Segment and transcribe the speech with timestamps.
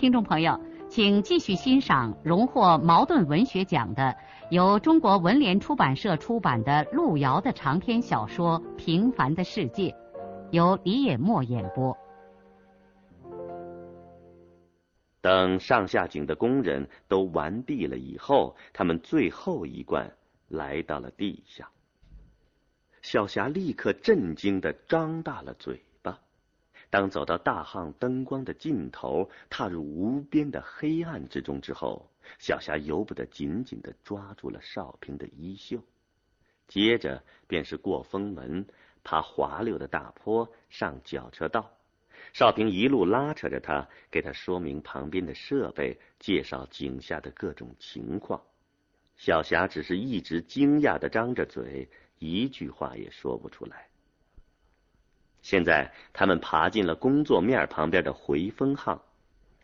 [0.00, 4.16] 听众朋友，请继续欣赏荣获茅盾文学奖的、
[4.50, 9.90] 由中国文联出版社出版的路遥的长篇小说《平凡的世界》，
[10.52, 11.94] 由李野墨演播。
[15.20, 20.10] 等上下井的工人都完毕了以后，他们最后一罐
[20.48, 21.68] 来到了地下。
[23.02, 25.78] 小霞立刻震惊的张大了嘴。
[26.90, 35.80] 当走到大巷灯光的尽头，踏入无边的黑暗之中之后，小霞由不得紧紧的抓住了少平的衣袖，
[36.66, 38.66] 接着便是过风门，
[39.04, 41.70] 爬滑溜的大坡，上脚车道。
[42.32, 48.42] 少平一路拉扯着他，给他说明旁边的设备，介绍井下的各种情况。
[49.16, 53.89] 小霞只是一直惊讶的张着嘴，一句话也说不出来。
[55.42, 59.00] 现在他们爬进了工作面旁边的回风巷，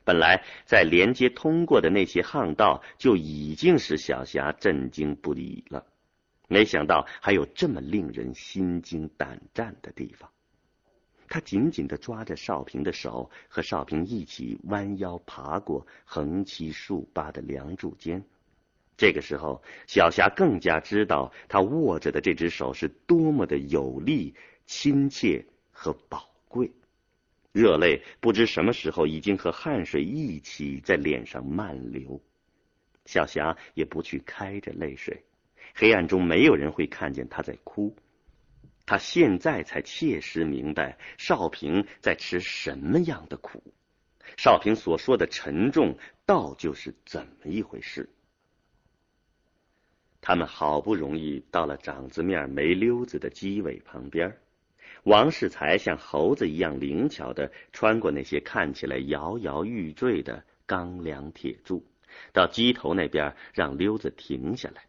[0.04, 5.84] 本来在连接通过的那些巷道就已经使小霞震惊不已了，
[6.48, 10.30] 没想到还有这么令人心惊胆战的地方。
[11.28, 18.24] 他紧紧的抓着少平的手，和少平一起弯腰爬过横七竖八的梁柱间。
[18.96, 24.34] 这个时候，小霞更加知道他握着的这只手是多么的有力、
[24.66, 25.44] 亲切。
[25.78, 26.72] 和宝贵，
[27.52, 32.18] 热泪不知什么时候已经和汗水一起在脸上漫流。
[33.04, 35.22] 小霞也不去开着泪水，
[35.74, 37.94] 黑暗中没有人会看见她在哭。
[38.86, 43.62] 她现在才切实明白少平在吃什么样的苦，
[44.38, 48.08] 少平所说的沉重，到就是怎么一回事。
[50.22, 54.36] 他们好不容易到了长子面没溜子的机尾旁边。
[55.06, 61.86] 王世才像猴子一样灵巧的穿过那些看起来摇摇欲坠的钢梁铁柱，
[62.32, 64.82] 到机头那边让溜子停下来。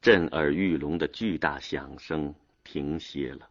[0.00, 3.50] 震耳欲聋的巨大响声停歇了，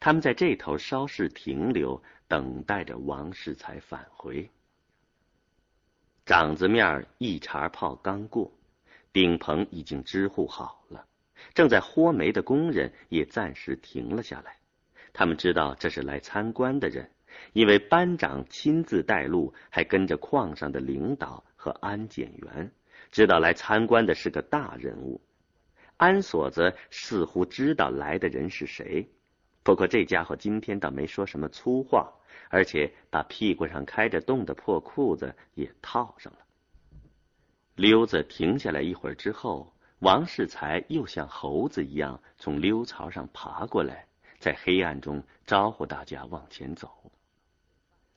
[0.00, 4.50] 他们在这头稍事停留，等待着王世才返回。
[6.26, 8.50] 掌子面一茬炮刚过，
[9.12, 11.06] 顶棚已经支护好了，
[11.54, 14.57] 正在豁煤的工人也暂时停了下来。
[15.18, 17.10] 他们知道这是来参观的人，
[17.52, 22.70] 因为班长亲自带路，还跟着矿上的领导和安检员，
[23.10, 25.20] 知道来参观的是个大人物。
[25.96, 29.10] 安锁子似乎知道来的人是谁，
[29.64, 32.12] 不过这家伙今天倒没说什么粗话，
[32.48, 36.38] 而且把屁股上开着洞的破裤子也套上了。
[37.74, 44.06] 溜子停下来一会儿之后，王世才又像猴子一样从溜槽上爬过来。
[44.38, 46.90] 在黑暗中招呼大家往前走。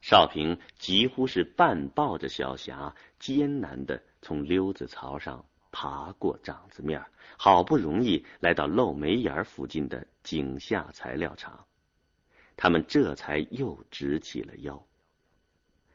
[0.01, 7.03] 少平几乎是半抱着小霞，艰难的从溜子槽上爬过掌子面，
[7.37, 11.65] 好不容易来到漏眉眼附近的井下材料厂。
[12.57, 14.83] 他们这才又直起了腰。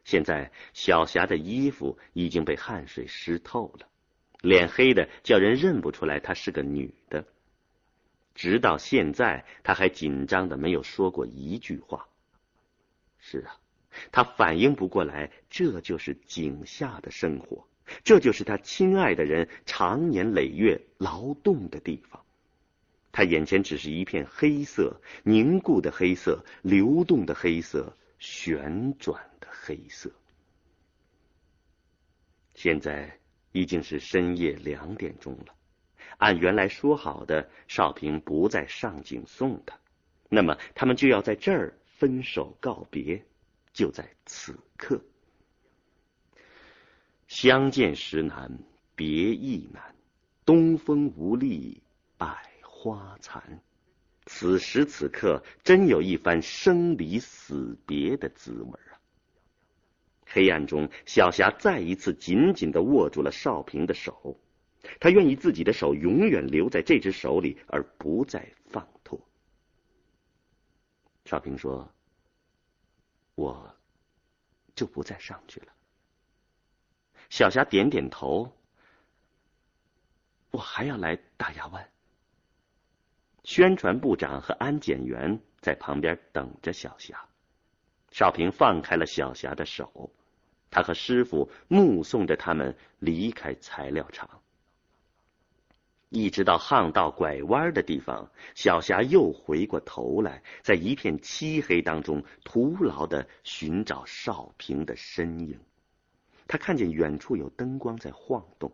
[0.04, 3.88] 现在小霞的衣服已经被汗水湿透了，
[4.40, 7.24] 脸黑的叫人认不出来她是个女的。
[8.36, 12.06] 直到现在，他还紧张的没有说过一句话。
[13.18, 13.58] 是啊，
[14.12, 17.66] 他反应不过来，这就是井下的生活，
[18.04, 22.22] 这就是他亲爱的人长年累月劳动的地方。
[23.10, 30.12] 他眼前只是一片黑色，凝固的黑色，流动的黑色，旋转的黑色。
[32.54, 33.18] 现在
[33.52, 35.55] 已经是深夜两点钟了。
[36.18, 39.78] 按原来说好的，少平不再上井送他，
[40.28, 43.22] 那么他们就要在这儿分手告别，
[43.72, 45.00] 就在此刻。
[47.28, 48.50] 相见时难，
[48.94, 49.94] 别亦难，
[50.44, 51.82] 东风无力，
[52.16, 53.60] 百花残。
[54.24, 58.98] 此时此刻，真有一番生离死别的滋味啊！
[60.26, 64.40] 黑暗中，小霞再一次紧紧的握住了少平的手。
[65.00, 69.20] 他愿意自己的手永远留在这只手里，而不再放脱。
[71.24, 71.92] 少平说
[73.34, 73.74] ：“我
[74.74, 75.72] 就不再上去了。”
[77.30, 78.56] 小霞点点头
[80.52, 81.90] ：“我还要来大牙湾。”
[83.42, 87.28] 宣传部长和安检员在旁边等着小霞。
[88.12, 90.10] 少平放开了小霞的手，
[90.70, 94.42] 他和师傅目送着他们离开材料厂。
[96.08, 105.60] 一直到巷道拐弯的地方，小霞又回过头来，在一片漆黑当中徒劳的寻找少平的身影。
[106.46, 108.72] 他看见远处有灯光在晃动，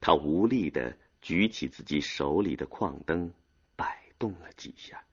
[0.00, 3.32] 他无力的举起自己手里的矿灯，
[3.74, 5.04] 摆动了几下。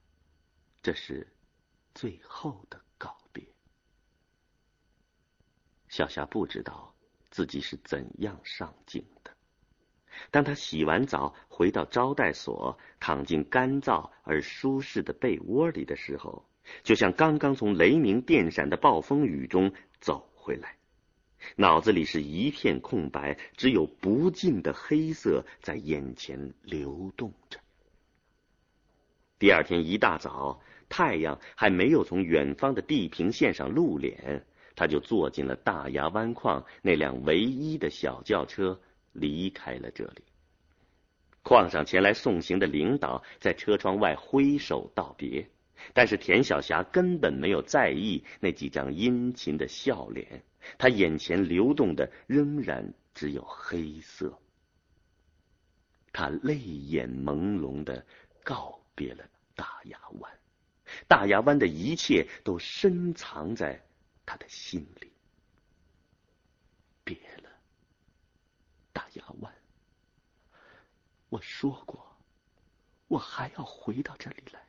[0.83, 1.27] 这是
[1.95, 3.43] 最后的告别。
[5.89, 6.93] 小霞不知道
[7.31, 9.22] 自己是怎样上镜的。
[10.31, 16.45] 当他洗完澡回到招待所，躺进干燥而舒适的被窝里的时候，
[16.83, 20.77] 就像刚刚从雷鸣电闪的暴风雨中走回来，
[21.55, 27.59] 脑子里是一片空白，只有不尽的黑色在眼前流动着。
[29.39, 34.45] 第二天一大早，太阳还没有从远方的地平线上露脸，
[34.75, 38.79] 他就坐进了大牙湾矿那辆唯一的小轿车。
[39.13, 40.23] 离开了这里，
[41.41, 45.47] 矿上前来送行的领导在车窗外挥手道别，
[45.93, 50.43] 但是田小霞根本没有在意那几张殷勤的笑脸，
[50.77, 54.37] 她眼前流动的仍然只有黑色。
[56.11, 58.05] 他泪眼朦胧的
[58.43, 59.23] 告别了
[59.55, 60.31] 大牙湾，
[61.07, 63.83] 大牙湾的一切都深藏在
[64.25, 65.12] 他的心里。
[69.13, 69.53] 牙湾，
[71.29, 72.15] 我说过，
[73.07, 74.61] 我还要回到这里来。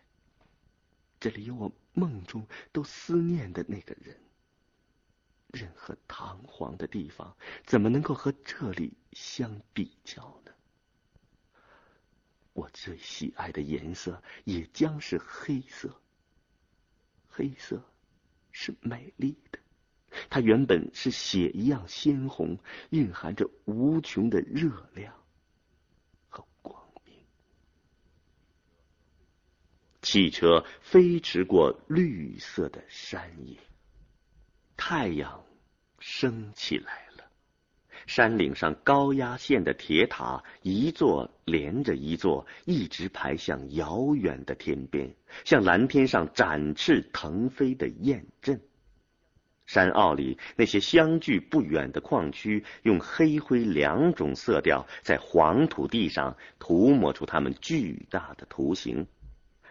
[1.20, 4.20] 这里有我梦中都思念的那个人。
[5.48, 10.52] 任何堂皇的地方，怎么能够和这里相比较呢？
[12.52, 16.00] 我最喜爱的颜色也将是黑色。
[17.28, 17.82] 黑色
[18.52, 19.58] 是美丽的。
[20.30, 22.58] 它原本是血一样鲜红，
[22.90, 25.12] 蕴含着无穷的热量
[26.28, 27.14] 和光明。
[30.02, 33.56] 汽车飞驰过绿色的山野，
[34.76, 35.44] 太阳
[35.98, 37.24] 升起来了。
[38.06, 45.14] 山岭上高压线的铁塔一座连着一座，一直排向遥远的天边，
[45.46, 48.60] 像蓝天上展翅腾飞的雁阵。
[49.66, 59.06] 山坳里那些相距不远的矿区，用黑灰两种色调在黄土地上涂抹出它们巨大的图形。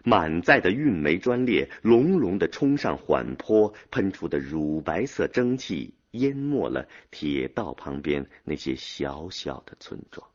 [0.03, 10.27] 满载的运煤专列隆隆的冲上缓坡，喷出的乳白色蒸汽淹没了铁道旁边那些小小的村庄。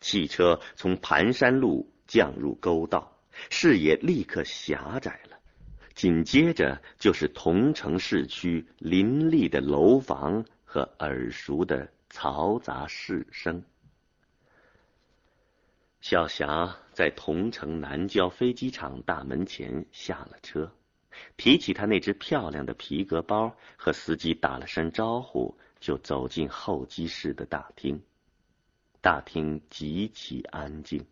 [0.00, 5.37] 汽车从盘山路降入沟道，视野立刻狭窄了。
[5.98, 13.60] 紧接着就是桐城市区林立的楼房和耳熟的嘈杂市声。
[16.00, 20.70] 小霞在桐城南郊飞机场大门前下了车，
[21.36, 28.00] 提起她那只漂亮的皮革包，和司机打了声招呼，就走进候机室的大厅。
[29.00, 31.04] 大厅极其安静。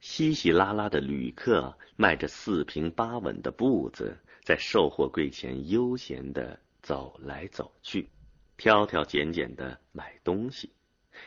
[0.00, 8.08] 稀稀拉拉的旅客迈着四平八稳的步子，在售货柜前悠闲的走来走去，
[8.56, 10.70] 挑挑拣拣的买东西。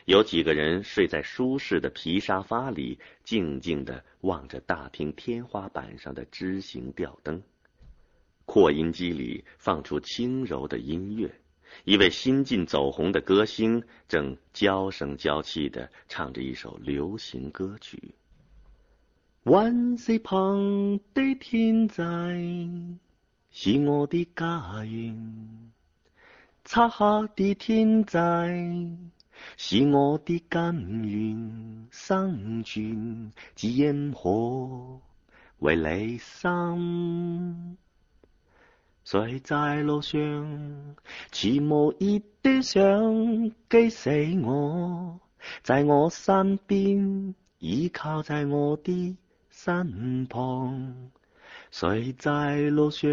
[0.06, 7.40] 有几个人睡在舒适的皮沙发里，静静的望着大厅天花板上的枝形吊灯。
[8.44, 11.32] 扩音机里放出轻柔的音乐，
[11.84, 18.16] 一位新晋走红的歌星正娇声娇气的唱着一首流行歌曲。
[19.44, 22.02] 万水旁的天仔
[23.50, 25.70] 是我的家园，
[26.64, 28.18] 擦下的天仔
[29.58, 35.02] 是我的根源，生存只因何
[35.58, 37.76] 为你心。
[39.04, 40.96] 谁在路上
[41.32, 44.08] 似无意的想击死
[44.42, 45.20] 我，
[45.62, 49.14] 在我身边倚靠在我的。
[49.64, 50.94] 身旁，
[51.70, 53.08] 谁在路上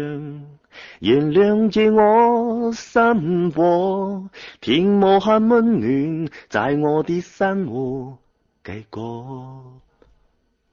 [1.00, 4.28] 燃亮着我心火？
[4.60, 8.18] 天无限温暖，在我的生活
[8.62, 9.80] 继过。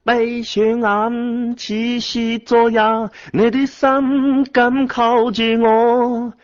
[0.04, 2.76] 闭上眼，似是昨日，
[3.32, 6.34] 你的心紧靠住我，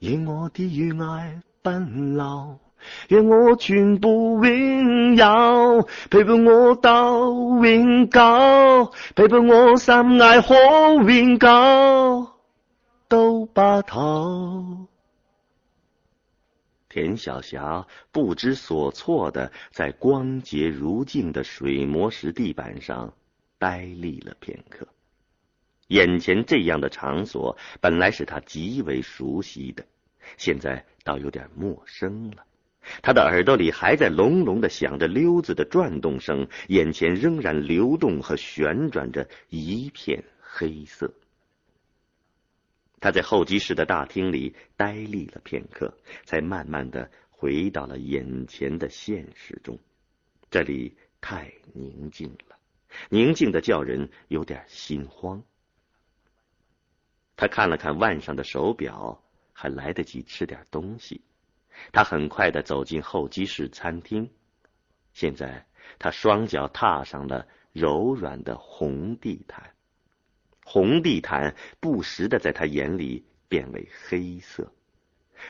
[0.00, 2.58] 让我的愉爱不流，
[3.08, 12.28] 愿我全部荣耀，陪伴我到永久，陪伴我心爱可永久，
[13.08, 14.86] 都把头。
[16.88, 23.12] 田小霞不知所措的在光洁如镜的水磨石地板上
[23.58, 24.88] 呆立了片刻。
[25.86, 29.84] 眼前这样的场所本来是他极为熟悉的，
[30.36, 32.44] 现在倒有点陌生了。
[33.02, 41.12] 他的耳朵里还在隆隆的响着溜子的转动声，眼前仍然流动和旋转着一片黑色。
[43.00, 49.78] 他在候机室的大厅里呆立了片刻，才慢慢的回到了眼前的现实中。
[50.50, 52.58] 这里太宁静了，
[53.08, 55.42] 宁静的叫人有点心慌。
[57.36, 59.22] 他看了看腕上的手表，
[59.54, 61.22] 还来得及吃点东西。
[61.92, 64.30] 他很快的走进候机室餐厅。
[65.12, 65.66] 现在
[65.98, 69.70] 他双脚踏上了柔软的红地毯。
[70.64, 74.70] 红地毯不时的在他眼里变为黑色，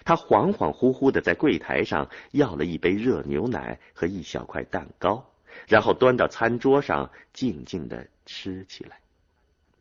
[0.05, 5.31] 他恍恍惚惚的在柜台上要了一杯热牛奶和一小块蛋糕，
[5.69, 8.99] 然后端到餐桌上静静的吃起来。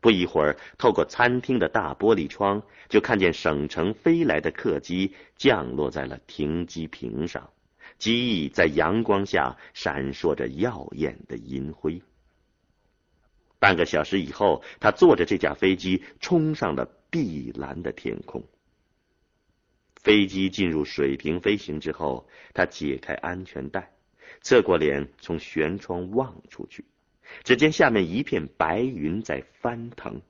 [0.00, 7.50] 不一会儿，透过餐厅的大玻璃窗，就看见省城飞来的客机降落在了停机坪上，
[7.98, 12.00] 机翼在阳光下闪烁着耀眼的银辉。
[13.58, 18.42] 半个小时以后，他坐着这架飞机冲上了碧蓝的天空。
[19.96, 23.92] 飞机进入水平飞行之后，他解开安全带，
[24.40, 26.86] 侧过脸从舷窗望出去，
[27.44, 30.20] 只见下面一片白云在翻腾，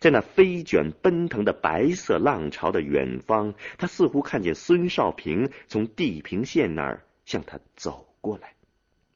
[0.00, 8.54] 在那飞卷奔腾的白色浪潮的远方，他似乎看见孙少平从地平线那儿向他走过来。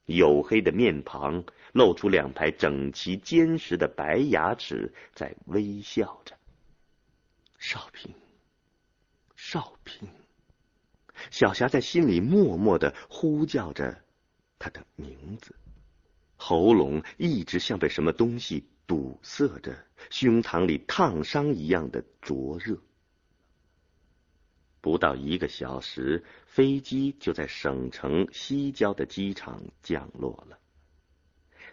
[0.07, 6.37] 黝黑的面庞露出两排整齐坚实的白牙齿，在微笑着。
[7.59, 8.15] 少平，
[9.35, 10.09] 少平，
[11.33, 13.99] 小霞在心里默默的呼叫着
[14.61, 15.57] 他的名字，
[16.37, 19.77] 喉咙一直像被什么东西堵塞着，
[20.11, 22.79] 胸膛里烫伤一样的灼热。
[24.81, 30.59] 不到一个小时，飞机就在省城西郊的机场降落了。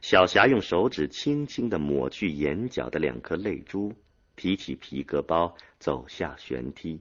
[0.02, 3.94] 小霞用手指轻轻的抹去眼角的两颗泪珠，
[4.36, 7.00] 提起皮革包，走下舷梯。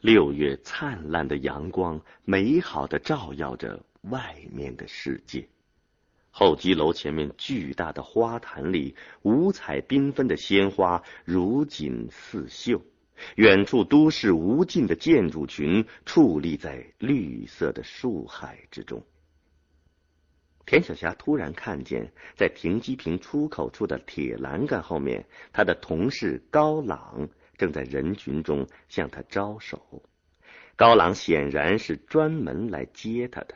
[0.00, 5.48] 六月灿烂的阳光，美好的照耀着外面的世界。
[6.34, 12.82] 候机楼前面巨大的花坛里，五彩缤纷的鲜花如锦似绣。
[13.36, 19.04] 远处都市无尽的建筑群矗立在绿色的树海之中。
[20.64, 30.02] 田小霞突然看见，在停机坪出口处的铁栏杆后面，他的同事高朗正在人群中向他招手。
[30.74, 33.54] 高朗显然是专门来接他的。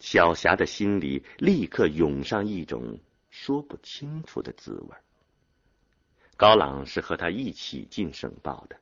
[0.00, 2.98] 小霞的心里立刻涌上一种
[3.30, 4.96] 说不清楚的滋味。
[6.36, 8.76] 高朗是和他一起进省报的。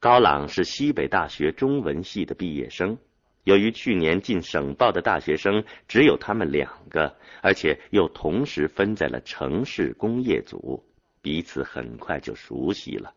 [0.00, 2.98] 高朗是西北大学中文系的毕业生。
[3.44, 10.84] 由于去年进省报的大学生只有他们两个，而且又同时分在了城市工业组，
[11.22, 13.14] 彼此很快就熟悉了。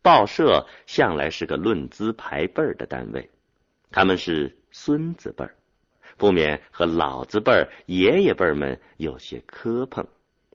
[0.00, 3.28] 报社向来是个论资排辈的单位，
[3.90, 5.54] 他们是孙子辈儿，
[6.16, 10.06] 不免和老子辈儿、爷爷辈儿们有些磕碰。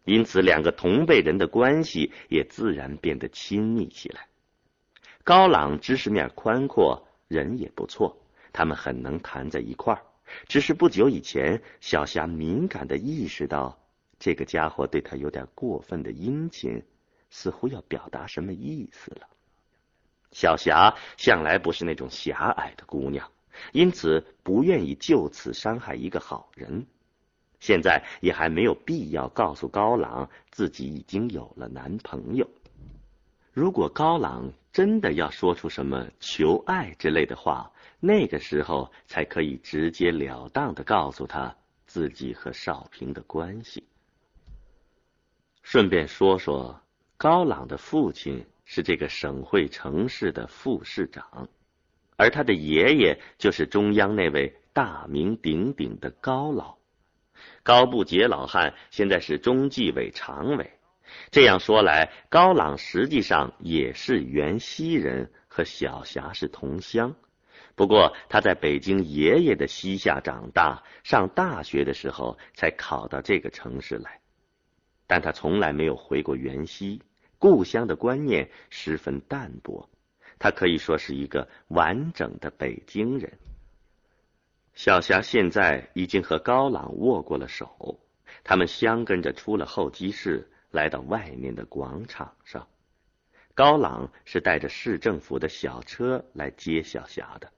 [0.03, 4.27] 因此，两个同辈人的关系也自然变得亲密起来。
[5.23, 8.17] 高朗知识面宽阔，人也不错，
[8.51, 10.01] 他们很能谈在一块儿。
[10.47, 13.77] 只是不久以前，小霞敏感的意识到，
[14.17, 16.81] 这个家伙对他有点过分的殷勤，
[17.29, 19.27] 似乎要表达什么意思了。
[20.31, 23.29] 小霞向来不是那种狭隘的姑娘，
[23.71, 26.85] 因此不愿意就此伤害一个好人。
[27.59, 32.49] 现在也还没有必要告诉高朗自己已经有了男朋友。
[33.53, 41.55] 如果高朗真的要说出什么求爱之类的话，那个时候才可以直截了当的告诉他
[41.85, 43.83] 自己和少平的关系。
[45.61, 46.81] 顺便说说，
[47.17, 51.47] 高朗的父亲是这个省会城市的副市长，
[52.21, 56.77] 而他的爷爷就是中央那位大名鼎鼎的高老。
[57.63, 60.71] 高不杰老汉现在是中纪委常委。
[61.31, 67.15] 这样说来，高朗实际上也是原西人，和小霞是同乡。
[67.73, 74.19] 不过他在北京爷爷的膝下长大，上大学的时候才考到这个城市来。
[75.07, 77.01] 但他从来没有回过原西，
[77.39, 79.89] 故乡的观念十分淡薄。
[80.41, 83.31] 他可以说是一个完整的北京人。
[84.73, 87.99] 小霞现在已经和高朗握过了手，
[88.43, 90.47] 他们相跟着出了候机室。
[90.71, 92.65] 来到外面的广场上，
[93.53, 97.51] 高朗是带着市政府的小车来接小霞的。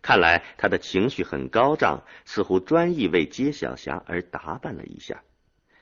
[0.00, 5.22] 看来他的情绪很高涨，似乎专意为接小霞而打扮了一下。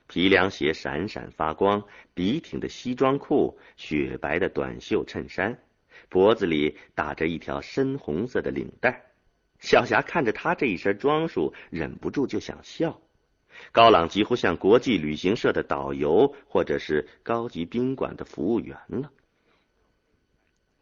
[0.08, 5.60] 皮凉鞋闪闪发光，笔挺的西装裤，雪白的短袖衬衫，
[6.08, 9.04] 脖子里打着一条深红色的领带。
[9.60, 13.00] 小霞看着他这一身装束，忍不住就想笑。
[13.72, 19.10] 高朗几乎像国际旅行社的导游，或者是高级宾馆的服务员了。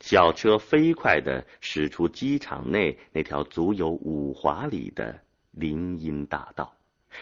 [0.00, 6.76] 小车飞快的驶出机场内那条足有五华里的林荫大道，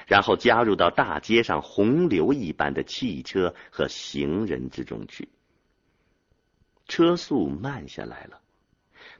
[0.08, 5.28] 然后加入到大街上洪流一般的汽车和行人之中去。
[6.86, 8.40] 车速慢下来了，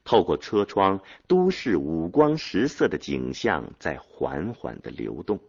[0.04, 5.40] 透过车窗，都市五光十色的景象在缓缓的流动。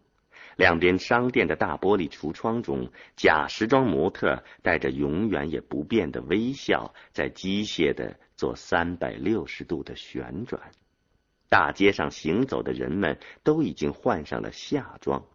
[0.55, 10.71] 两边商店的大玻璃橱窗中，假时装模特带着永远也不变的微笑，在机械的做三百六十度的旋转。
[11.49, 15.25] 大街上行走的人们都已经换上了夏装，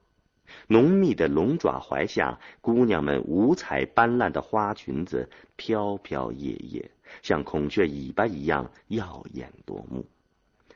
[0.68, 6.90] 浓密的龙爪槐下，姑娘们五彩斑斓的花裙子飘飘曳曳，
[7.22, 10.06] 像孔雀尾巴一样耀眼夺目。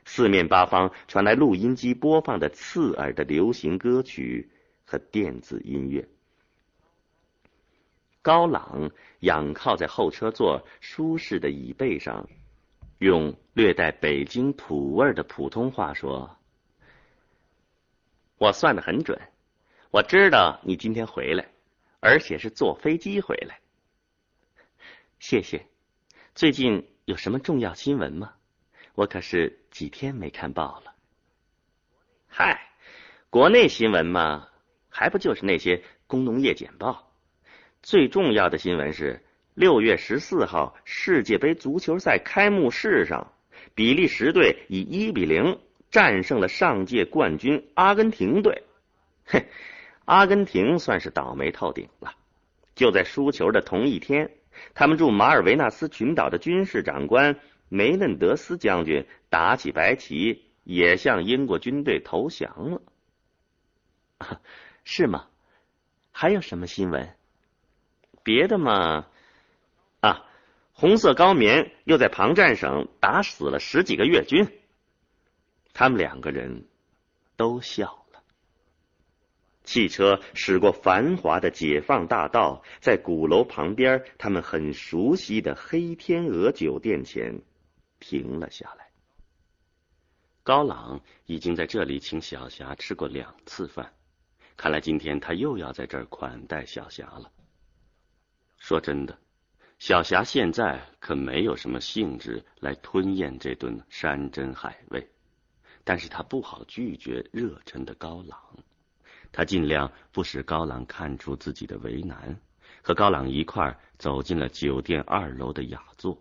[0.05, 4.49] 四面八方传来录音机播放的刺耳的流行歌曲
[4.85, 6.07] 和电子音乐。
[8.21, 12.27] 高朗仰靠在后车座舒适的椅背上，
[12.99, 16.37] 用略带北京土味的普通话说
[18.37, 19.19] ：“我算的很准，
[19.95, 21.45] 我知道你今天回来，
[22.01, 23.61] 而且是坐飞机回来。
[25.19, 25.65] 谢谢。
[26.33, 28.33] 最近有什么重要新闻吗？”
[28.93, 30.93] 我可是几天没看报了。
[32.27, 32.71] 嗨，
[33.29, 34.49] 国内新闻嘛，
[34.89, 37.13] 还不就是那些工农业简报？
[37.81, 43.31] 最重要的新闻是六月十四号世界杯足球赛开幕式上，
[43.73, 45.57] 比利时队以一比零
[45.89, 48.61] 战胜了上届冠军阿根廷队。
[49.25, 49.47] 嘿，
[50.05, 52.15] 阿根廷算是倒霉透顶了。
[52.75, 54.31] 就在输球的同一天，
[54.73, 57.39] 他们驻马尔维纳斯群岛的军事长官。
[57.67, 62.81] 梅嫩德斯将军打起白旗，也向英国军队投降了，
[64.85, 65.25] 是吗？
[66.11, 67.15] 还有什么新闻？
[68.23, 69.07] 别的嘛？
[69.99, 70.25] 啊，
[70.73, 74.47] 红色高棉又在旁战省打死了十几个越军。
[75.73, 76.65] 他们两个人
[77.35, 78.04] 都笑。
[79.65, 87.41] 汽车驶过繁华的解放大道，在鼓楼旁边，他们很熟悉的黑天鹅酒店前。
[87.97, 88.85] 停了下来。
[90.43, 93.93] 高朗已经在这里请小霞吃过两次饭，
[94.55, 97.31] 看来今天他又要在这儿款待小霞了。
[98.59, 99.17] 说真的，
[99.79, 105.09] 小霞现在可没有什么兴致来吞咽这顿山珍海味，
[105.83, 108.39] 但是她不好拒绝热忱的高朗，
[109.35, 112.39] 他尽量不使高朗看出自己的为难，
[112.81, 116.17] 和高朗一块走进了酒店二楼的雅座。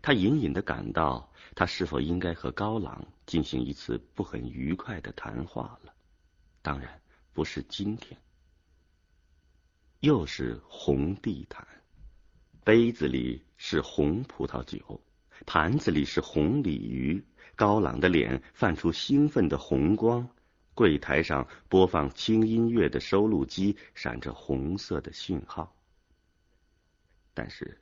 [0.00, 5.92] 他隐隐的感到，他是否应该和高朗进行一次不很愉快的谈话了？
[6.62, 7.00] 当然
[7.32, 8.16] 不是今天。
[9.98, 11.66] 又是红地毯，
[12.62, 15.00] 杯子里是红葡萄酒，
[15.44, 17.20] 盘子里是红鲤鱼。
[17.56, 20.28] 高朗的脸泛出兴奋的红光，
[20.76, 25.74] 柜台上播放轻音乐的收录机闪着红色的讯号，
[27.34, 27.80] 但是。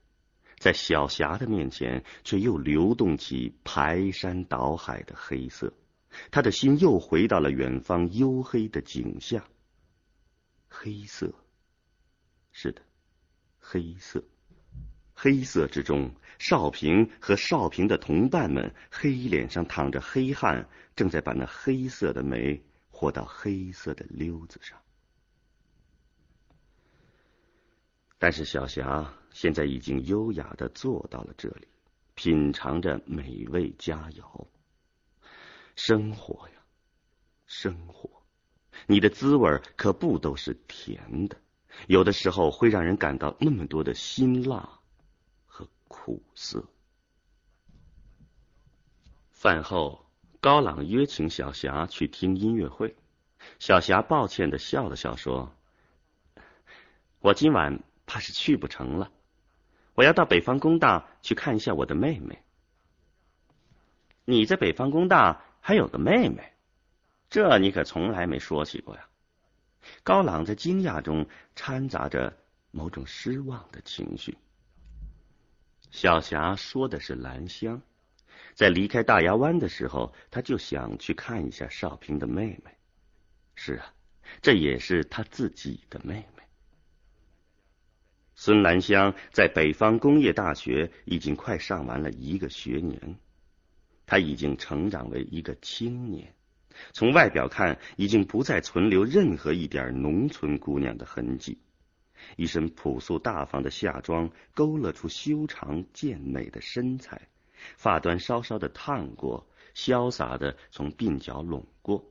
[0.57, 5.71] 在小霞的面前，却又流动起排山倒海的黑色，
[6.31, 9.45] 他的心又回到了远方黝黑的景象。
[10.69, 11.35] 黑色，
[12.53, 12.81] 是的，
[13.59, 14.25] 黑色，
[15.13, 22.63] 黑色之中，少平和少平的同伴们，黑脸上淌着黑汗，正在把那黑色的煤
[23.05, 24.81] 和到黑色的溜子上。
[28.19, 29.13] 但是小霞。
[29.35, 31.67] 现在已经优雅的坐到了这里，
[32.15, 34.47] 品尝着美味佳肴。
[35.75, 36.55] 生活呀，
[37.45, 38.09] 生活，
[38.87, 41.37] 你的滋味可不都是甜的，
[41.89, 44.79] 有的时候会让人感到那么多的辛辣
[45.47, 46.65] 和苦涩。
[49.33, 50.04] 饭后，
[50.45, 52.95] 高朗约请小霞去听音乐会。
[53.59, 55.57] 小霞抱歉的笑了笑，说
[57.21, 59.11] ：“我今晚怕是去不成了，
[59.95, 62.43] 我要到北方工大去看一下我的妹妹。”
[64.27, 66.53] 你在北方工大还有个妹妹，
[67.31, 69.09] 这你可从来没说起过呀。
[70.03, 72.37] 高朗在惊讶中掺杂着
[72.71, 74.37] 某种失望的情绪。
[75.91, 77.81] 小霞说的是兰香，
[78.55, 82.71] 在离开大牙湾的时候，他就想去看一下少平的妹妹。
[83.57, 83.95] 是啊，
[84.43, 86.43] 这也是他自己的妹妹。
[88.37, 93.17] 孙兰香在北方工业大学已经快上完了一个学年，
[94.07, 96.35] 她已经成长为一个青年，
[96.93, 101.59] 从外表看，已经不再存留任何一点农村姑娘的痕迹。
[102.37, 107.29] 一身朴素大方的夏装勾勒出修长健美的身材，
[107.77, 112.05] 发端稍稍的烫过，潇洒的从鬓角拢过。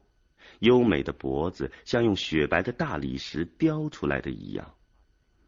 [0.60, 4.74] 优美的脖子像用雪白的大理石雕出来的一样。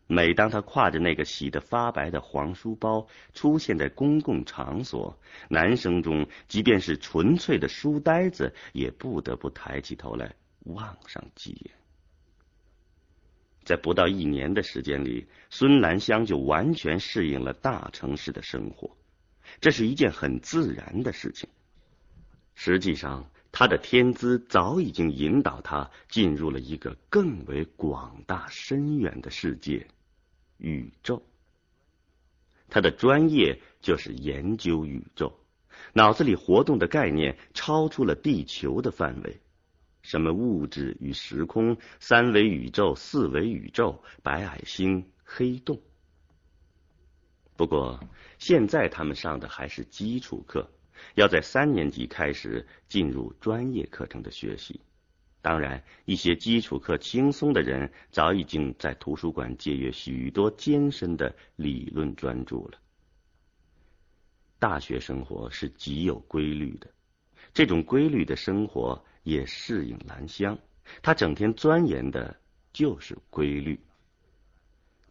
[0.08, 5.18] 每当他挎着那个洗得发白的黄书包出现在公共场所，
[5.50, 11.72] 男生中即便是纯粹的书呆子也不得不抬起头来望上几眼。
[13.64, 18.96] 在不到一年的时间里，孙兰香就完全适应了大城市的生活，
[19.62, 21.50] 这是一件很自然的事情。
[22.56, 23.30] 实际上。
[23.58, 29.88] 他的天资早已经引导他进入了一个更为广大深远的世界——
[30.60, 31.26] 宇宙。
[32.68, 35.40] 他的专业就是研究宇宙，
[35.94, 39.40] 脑子里活动的概念超出了地球的范围，
[40.02, 45.80] 什么物质与时空、三维宇宙、四维宇宙、白矮星、黑洞。
[47.56, 48.00] 不过，
[48.38, 50.70] 现在他们上的还是基础课。
[51.16, 54.80] 要在三年级开始进入专业课程的学习。
[55.42, 62.80] 当然，一些基础课轻松的人早已经在图书馆借阅许多艰深的理论专著了。
[64.58, 66.90] 大学生活是极有规律的，
[67.54, 70.58] 这种规律的生活也适应兰香。
[71.02, 72.36] 他整天钻研的
[72.74, 73.80] 就是规律。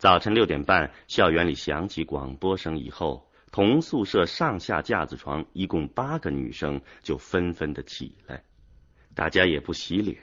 [0.04, 3.26] 早晨六点半，校园里响起广播声以后。
[3.50, 8.44] 同宿舍上下架子床一共八个女生就纷纷的起来，
[9.14, 10.18] 大家也不洗脸，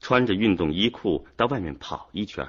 [0.00, 2.48] 穿着运动衣裤到外面跑一圈，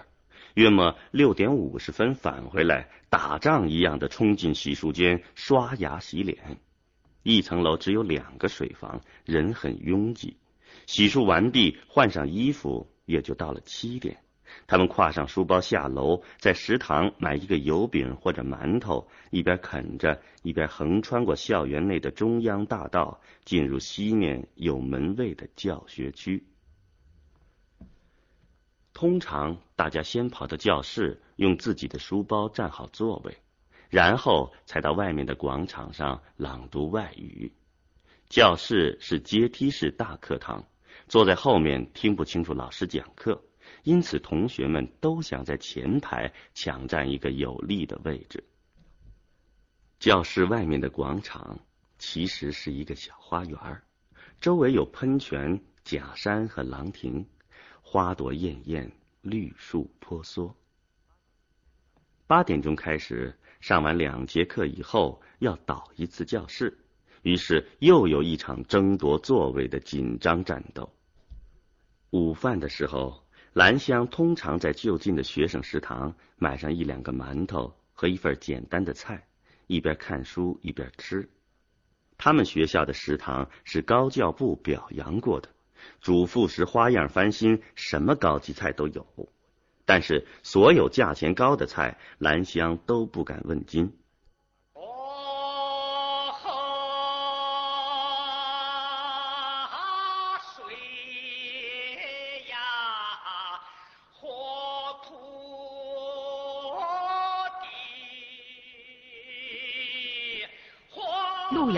[0.55, 6.57] 约莫六点五十分返回来，打仗一样的冲进洗漱间刷牙洗脸。
[7.21, 10.37] 一层楼只有两个水房，人很拥挤。
[10.87, 14.22] 洗漱完毕，换上衣服，也就到了七点。
[14.67, 26.45] 他们挎上书包下楼，在食堂买一个油饼或者馒头，一边啃着，一边横穿过校园内的中央大道，进入西面有门卫的教学区。
[28.93, 33.37] 通常大家先跑到教室，用自己的书包占好座位，
[33.89, 37.51] 然后才到外面的广场上朗读外语。
[38.29, 40.65] 教室是阶梯式大课堂，
[41.07, 43.43] 坐在后面听不清楚老师讲课。
[43.81, 48.43] 因此，同学们都想在前排抢占一个有利的位置。
[49.99, 51.59] 教室外面的广场
[51.97, 53.57] 其实是一个小花园，
[54.39, 57.25] 周围有喷泉、假山和廊亭，
[57.81, 60.55] 花朵艳艳，绿树婆娑。
[62.27, 66.77] 八点钟开始，上完两节课以后要倒一次教室，
[67.21, 70.89] 于是又有一场争夺座位的紧张战斗。
[72.11, 73.22] 午饭的时候。
[73.53, 79.27] 兰香通常在就近的学生食堂买上一两个馒头和一份简单的菜，
[79.67, 81.29] 一边看书一边吃。
[82.17, 85.49] 他们学校的食堂是高教部表扬过的，
[86.01, 89.05] 主妇时花样翻新，什么高级菜都有。
[89.85, 93.93] 但是所有价钱高的菜，兰香都不敢问津。